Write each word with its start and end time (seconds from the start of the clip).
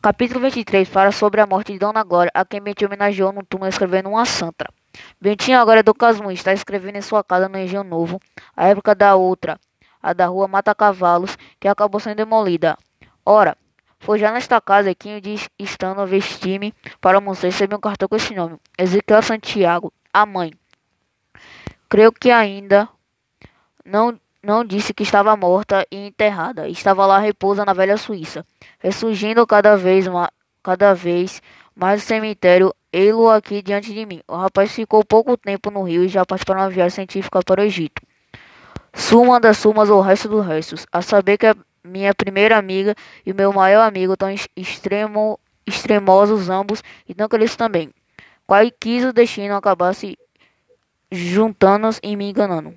Capítulo 0.00 0.38
23 0.38 0.88
fala 0.88 1.10
sobre 1.10 1.40
a 1.40 1.46
morte 1.46 1.72
de 1.72 1.78
Dona 1.80 2.04
Glória, 2.04 2.30
a 2.32 2.44
quem 2.44 2.60
Bentinho 2.60 2.86
homenageou 2.86 3.32
no 3.32 3.44
túmulo 3.44 3.68
escrevendo 3.68 4.08
uma 4.08 4.24
santa. 4.24 4.64
Bentinho 5.20 5.58
agora 5.58 5.80
é 5.80 5.82
do 5.82 5.92
Casmurro, 5.92 6.30
está 6.30 6.52
escrevendo 6.52 6.98
em 6.98 7.02
sua 7.02 7.24
casa 7.24 7.48
no 7.48 7.58
Engenho 7.58 7.82
Novo, 7.82 8.20
a 8.56 8.68
época 8.68 8.94
da 8.94 9.16
outra, 9.16 9.58
a 10.00 10.12
da 10.12 10.26
rua 10.26 10.46
Mata 10.46 10.72
Cavalos, 10.72 11.36
que 11.58 11.66
acabou 11.66 12.00
sendo 12.00 12.14
demolida. 12.14 12.78
Ora, 13.26 13.58
foi 13.98 14.20
já 14.20 14.30
nesta 14.30 14.60
casa 14.60 14.94
que 14.94 15.20
diz 15.20 15.50
estando 15.58 16.00
a 16.00 16.04
vestir-me 16.04 16.72
para 17.00 17.18
almoçar 17.18 17.48
recebi 17.48 17.74
um 17.74 17.80
cartão 17.80 18.08
com 18.08 18.14
esse 18.14 18.32
nome, 18.32 18.56
Ezequiel 18.78 19.20
Santiago, 19.20 19.92
a 20.12 20.24
mãe. 20.24 20.52
Creio 21.88 22.12
que 22.12 22.30
ainda 22.30 22.88
não 23.84 24.16
não 24.48 24.64
disse 24.64 24.94
que 24.94 25.02
estava 25.02 25.36
morta 25.36 25.86
e 25.92 26.06
enterrada. 26.06 26.66
Estava 26.70 27.04
lá 27.04 27.18
repousa 27.18 27.66
na 27.66 27.74
velha 27.74 27.98
Suíça, 27.98 28.46
ressurgindo 28.78 29.46
cada 29.46 29.76
vez 29.76 30.08
mais, 30.08 30.30
cada 30.62 30.94
vez 30.94 31.42
mais 31.76 32.02
o 32.02 32.06
cemitério, 32.06 32.74
ei-lo 32.90 33.28
aqui 33.28 33.60
diante 33.60 33.92
de 33.92 34.06
mim. 34.06 34.22
O 34.26 34.34
rapaz 34.34 34.72
ficou 34.72 35.04
pouco 35.04 35.36
tempo 35.36 35.70
no 35.70 35.82
Rio 35.82 36.02
e 36.02 36.08
já 36.08 36.24
partiu 36.24 36.46
para 36.46 36.60
uma 36.60 36.70
viagem 36.70 36.94
científica 36.94 37.42
para 37.44 37.60
o 37.60 37.64
Egito. 37.64 38.00
Suma 38.94 39.38
das 39.38 39.58
sumas 39.58 39.90
ou 39.90 40.00
resto 40.00 40.30
dos 40.30 40.44
restos, 40.44 40.86
a 40.90 41.02
saber 41.02 41.36
que 41.36 41.46
a 41.46 41.54
minha 41.84 42.14
primeira 42.14 42.56
amiga 42.56 42.94
e 43.26 43.34
meu 43.34 43.52
maior 43.52 43.86
amigo 43.86 44.16
tão 44.16 44.34
extremo, 44.56 45.38
extremosos 45.66 46.48
ambos, 46.48 46.82
e 47.06 47.14
que 47.14 47.36
eles 47.36 47.54
também. 47.54 47.90
Qual 48.46 48.62
quis 48.80 49.04
o 49.04 49.12
destino 49.12 49.54
acabasse 49.54 50.16
juntando-nos 51.12 52.00
e 52.02 52.16
me 52.16 52.30
enganando. 52.30 52.74